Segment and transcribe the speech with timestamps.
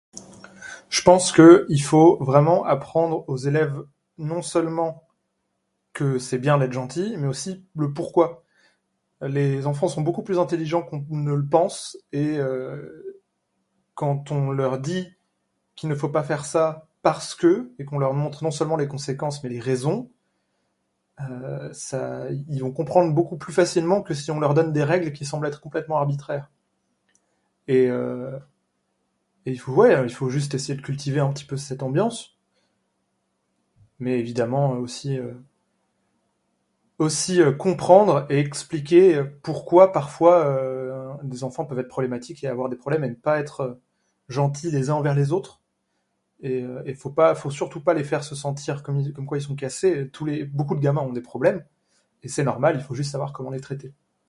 [0.89, 1.65] Je pense que...
[1.69, 3.81] il faut vraiment apprendre aux élèves
[4.17, 5.03] non seulement
[5.93, 8.43] que c'est bien d'être gentil mais aussi le pourquoi.
[9.21, 12.39] Les enfants sont beaucoup intelligents qu'on ne le pense et
[13.95, 15.07] quand on leur dit
[15.75, 18.87] qu'il ne faut pas faire ça parce que et qu'on leur montre non seulement les
[18.87, 20.09] conséquences mais les raisons,
[21.19, 25.47] ils vont comprendre beaucoup plus facilement que si on leur donne des règles qui semblent
[25.47, 26.49] être complètement arbitraires.
[27.67, 27.89] Et...
[27.91, 28.29] ouais,
[29.45, 32.37] il faut juste essayer de cultiver un petit peu cette ambiance.
[33.99, 35.19] Mais évidemment aussi,
[36.97, 43.03] aussi comprendre et expliquer pourquoi parfois les enfants peuvent être problématiques et avoir des problèmes
[43.03, 43.79] et ne pas être
[44.27, 45.61] gentils les uns envers les autres
[46.43, 48.97] et il ne faut pas, il ne faut surtout pas les faire se sentir comme
[49.27, 50.09] quoi ils sont cassés,
[50.51, 51.63] beaucoup de gamins ont des problèmes,
[52.25, 53.93] c'est normal, il faut juste savoir comment les traiter.